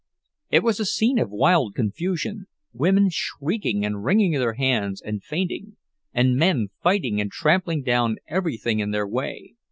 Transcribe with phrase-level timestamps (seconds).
[0.49, 5.77] It was a scene of wild confusion, women shrieking and wringing their hands and fainting,
[6.11, 9.53] and men fighting and trampling down everything in their way.